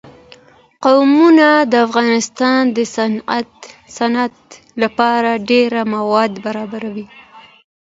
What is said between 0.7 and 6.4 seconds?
قومونه د افغانستان د صنعت لپاره ډېر مواد